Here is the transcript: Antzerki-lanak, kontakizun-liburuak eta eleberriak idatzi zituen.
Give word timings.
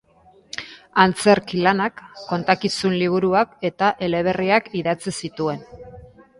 Antzerki-lanak, 1.03 2.01
kontakizun-liburuak 2.31 3.55
eta 3.71 3.93
eleberriak 4.09 4.75
idatzi 4.83 5.19
zituen. 5.25 5.67